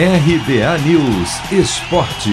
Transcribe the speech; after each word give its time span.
RBA 0.00 0.78
News 0.86 1.50
Esporte. 1.50 2.30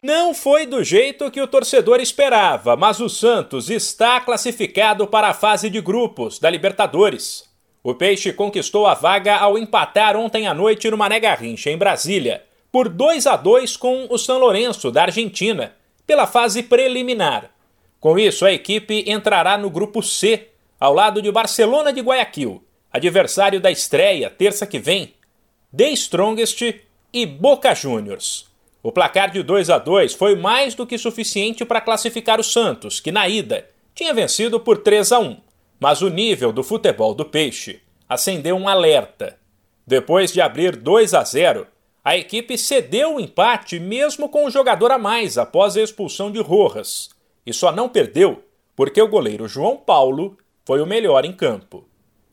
Não 0.00 0.32
foi 0.32 0.66
do 0.66 0.84
jeito 0.84 1.32
que 1.32 1.40
o 1.40 1.48
torcedor 1.48 1.98
esperava, 1.98 2.76
mas 2.76 3.00
o 3.00 3.08
Santos 3.08 3.68
está 3.68 4.20
classificado 4.20 5.04
para 5.08 5.30
a 5.30 5.34
fase 5.34 5.68
de 5.68 5.80
grupos 5.80 6.38
da 6.38 6.48
Libertadores. 6.48 7.42
O 7.82 7.92
Peixe 7.92 8.32
conquistou 8.32 8.86
a 8.86 8.94
vaga 8.94 9.34
ao 9.34 9.58
empatar 9.58 10.16
ontem 10.16 10.46
à 10.46 10.54
noite 10.54 10.88
no 10.88 10.96
Mané 10.96 11.18
Garrincha, 11.18 11.68
em 11.68 11.76
Brasília, 11.76 12.44
por 12.70 12.88
2 12.88 13.26
a 13.26 13.34
2 13.34 13.76
com 13.76 14.06
o 14.08 14.16
São 14.16 14.38
Lourenço, 14.38 14.92
da 14.92 15.02
Argentina, 15.02 15.74
pela 16.06 16.24
fase 16.24 16.62
preliminar. 16.62 17.50
Com 17.98 18.16
isso, 18.16 18.46
a 18.46 18.52
equipe 18.52 19.10
entrará 19.10 19.58
no 19.58 19.68
grupo 19.68 20.00
C, 20.04 20.50
ao 20.78 20.94
lado 20.94 21.20
de 21.20 21.32
Barcelona 21.32 21.92
de 21.92 22.00
Guayaquil, 22.00 22.62
adversário 22.92 23.60
da 23.60 23.70
estreia, 23.70 24.28
terça 24.28 24.66
que 24.66 24.78
vem, 24.78 25.14
The 25.74 25.90
Strongest 25.90 26.80
e 27.12 27.26
Boca 27.26 27.74
Juniors. 27.74 28.46
O 28.82 28.90
placar 28.90 29.30
de 29.30 29.42
2 29.42 29.70
a 29.70 29.78
2 29.78 30.14
foi 30.14 30.34
mais 30.34 30.74
do 30.74 30.86
que 30.86 30.98
suficiente 30.98 31.64
para 31.64 31.80
classificar 31.80 32.40
o 32.40 32.44
Santos, 32.44 33.00
que 33.00 33.12
na 33.12 33.28
ida 33.28 33.68
tinha 33.94 34.12
vencido 34.12 34.58
por 34.58 34.78
3 34.78 35.12
a 35.12 35.18
1. 35.20 35.36
Mas 35.78 36.02
o 36.02 36.08
nível 36.08 36.52
do 36.52 36.62
futebol 36.62 37.14
do 37.14 37.24
Peixe 37.24 37.80
acendeu 38.08 38.56
um 38.56 38.68
alerta. 38.68 39.38
Depois 39.86 40.32
de 40.32 40.40
abrir 40.40 40.76
2 40.76 41.14
a 41.14 41.24
0, 41.24 41.66
a 42.04 42.16
equipe 42.16 42.58
cedeu 42.58 43.14
o 43.14 43.20
empate 43.20 43.78
mesmo 43.78 44.28
com 44.28 44.46
o 44.46 44.50
jogador 44.50 44.90
a 44.90 44.98
mais 44.98 45.38
após 45.38 45.76
a 45.76 45.80
expulsão 45.80 46.30
de 46.30 46.40
Rojas, 46.40 47.10
e 47.46 47.52
só 47.52 47.70
não 47.70 47.88
perdeu 47.88 48.44
porque 48.74 49.00
o 49.00 49.08
goleiro 49.08 49.46
João 49.46 49.76
Paulo 49.76 50.36
foi 50.64 50.80
o 50.80 50.86
melhor 50.86 51.24
em 51.24 51.32
campo. 51.32 51.86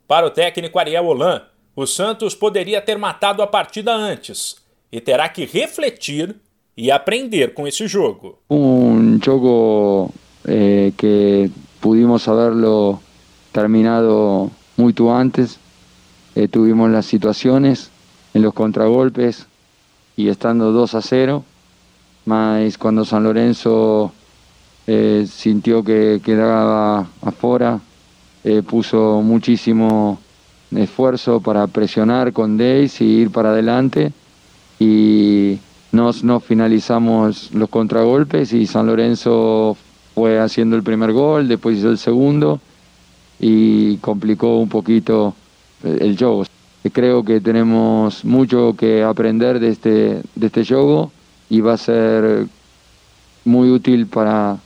Para 0.10 0.26
o 0.26 0.32
técnico 0.32 0.80
Ariel 0.80 1.06
Holan, 1.06 1.44
o 1.76 1.86
Santos 1.86 2.34
poderia 2.34 2.82
ter 2.82 2.98
matado 2.98 3.44
a 3.44 3.48
partida 3.48 3.94
antes 3.94 4.56
e 4.92 5.00
terá 5.00 5.30
que 5.30 5.46
refletir 5.46 6.36
e 6.76 6.90
aprender 6.90 7.54
com 7.54 7.68
esse 7.68 7.86
jogo. 7.86 8.40
Um 8.50 9.20
jogo 9.24 10.12
eh, 10.46 10.92
que 10.98 11.52
pudimos 11.80 12.28
haberlo 12.28 13.00
terminado 13.54 14.50
muito 14.76 15.12
antes. 15.12 15.60
Eh, 16.36 16.48
tuvimos 16.48 16.90
las 16.90 17.06
situaciones 17.06 17.92
en 18.34 18.42
los 18.42 18.56
contragolpes 18.56 19.46
y 20.18 20.28
estando 20.30 20.72
2 20.72 20.96
a 20.96 21.02
0, 21.04 21.44
mas 22.26 22.80
cuando 22.80 23.06
San 23.06 23.24
Lorenzo 23.24 24.12
eh, 24.88 25.28
sintió 25.30 25.84
que 25.84 26.20
quedaba 26.26 27.08
afuera, 27.22 27.80
eh, 28.50 28.64
puso 28.64 29.22
muchísimo 29.22 30.20
esfuerzo 30.76 31.40
para 31.40 31.68
presionar 31.68 32.34
con 32.34 32.58
Days 32.58 33.00
y 33.00 33.06
ir 33.06 33.30
para 33.30 33.50
adelante 33.50 34.12
y 34.80 35.60
nos, 35.92 36.24
nos 36.24 36.44
finalizamos 36.44 37.54
los 37.54 37.70
contragolpes 37.70 38.52
y 38.54 38.66
San 38.66 38.88
Lorenzo 38.88 39.78
fue 40.16 40.40
haciendo 40.40 40.76
el 40.76 40.82
primer 40.82 41.12
gol, 41.14 41.48
después 41.48 41.78
hizo 41.78 41.92
el 41.92 42.00
segundo 42.00 42.60
y 43.40 43.98
complicó 43.98 44.58
un 44.58 44.70
poquito 44.70 45.36
el 45.84 46.18
juego. 46.18 46.46
Creo 46.92 47.24
que 47.24 47.42
tenemos 47.42 48.26
mucho 48.26 48.74
que 48.76 49.04
aprender 49.04 49.60
de 49.60 49.70
este, 49.70 50.24
de 50.34 50.48
este 50.48 50.66
juego 50.66 51.12
y 51.52 51.62
va 51.62 51.74
a 51.74 51.78
ser 51.78 52.48
muy 53.46 53.70
útil 53.70 54.08
para, 54.08 54.58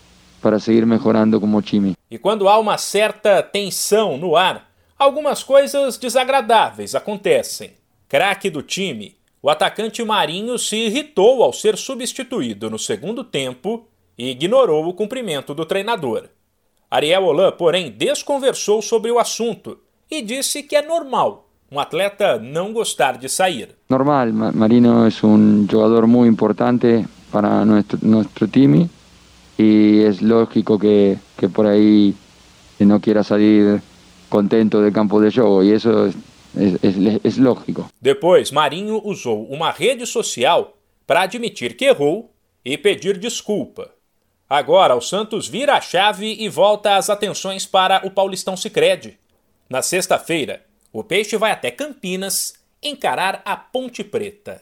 para 0.43 0.59
seguir 0.59 0.85
mejorando 0.85 1.39
como 1.39 1.61
time. 1.61 1.95
E 2.11 2.17
quando 2.17 2.49
há 2.49 2.59
uma 2.59 2.77
certa 2.77 3.41
tensão 3.41 4.17
no 4.17 4.35
ar, 4.35 4.69
algumas 4.99 5.41
coisas 5.41 5.97
desagradáveis 5.97 6.93
acontecem. 6.93 7.71
Craque 8.09 8.49
do 8.49 8.61
time, 8.61 9.15
o 9.41 9.49
atacante 9.49 10.03
Marinho 10.03 10.59
se 10.59 10.75
irritou 10.75 11.41
ao 11.41 11.53
ser 11.53 11.77
substituído 11.77 12.69
no 12.69 12.77
segundo 12.77 13.23
tempo 13.23 13.87
e 14.17 14.29
ignorou 14.29 14.85
o 14.85 14.93
cumprimento 14.93 15.55
do 15.55 15.65
treinador. 15.65 16.25
Ariel 16.91 17.23
Holan, 17.23 17.53
porém, 17.53 17.89
desconversou 17.89 18.81
sobre 18.81 19.09
o 19.09 19.17
assunto 19.17 19.79
e 20.11 20.21
disse 20.21 20.61
que 20.61 20.75
é 20.75 20.81
normal 20.81 21.49
um 21.71 21.79
atleta 21.79 22.37
não 22.37 22.71
gostar 22.71 23.17
de 23.17 23.27
sair. 23.27 23.69
Normal, 23.89 24.27
Marino 24.53 25.07
é 25.07 25.25
um 25.25 25.65
jogador 25.67 26.05
muito 26.05 26.31
importante 26.31 27.03
para 27.31 27.65
nosso, 27.65 27.97
nosso 28.03 28.47
time 28.47 28.87
y 29.57 30.01
es 30.01 30.21
lógico 30.21 30.79
que, 30.79 31.17
que 31.37 31.49
por 31.49 31.67
ahí 31.67 32.15
no 32.79 32.99
quiera 32.99 33.23
salir 33.23 33.81
contento 34.29 34.81
del 34.81 34.91
campo 34.91 35.21
de 35.21 35.31
juego 35.31 35.63
y 35.63 35.71
eso 35.71 36.07
es, 36.07 36.15
es, 36.55 37.19
es 37.23 37.37
lógico. 37.37 37.89
Depois, 38.01 38.51
Marinho 38.51 39.01
usou 39.03 39.47
uma 39.49 39.71
rede 39.71 40.05
social 40.05 40.73
para 41.05 41.21
admitir 41.21 41.75
que 41.75 41.85
errou 41.85 42.31
e 42.63 42.77
pedir 42.77 43.17
desculpa. 43.17 43.91
Agora, 44.49 44.95
o 44.95 45.01
Santos 45.01 45.47
vira 45.47 45.75
a 45.75 45.81
chave 45.81 46.35
e 46.39 46.49
volta 46.49 46.95
as 46.95 47.09
atenções 47.09 47.65
para 47.65 48.05
o 48.05 48.11
Paulistão 48.11 48.55
Sicredi. 48.55 49.17
Na 49.69 49.81
sexta-feira, 49.81 50.63
o 50.91 51.03
Peixe 51.03 51.37
vai 51.37 51.51
até 51.51 51.71
Campinas 51.71 52.53
encarar 52.81 53.41
a 53.45 53.55
Ponte 53.55 54.03
Preta. 54.03 54.61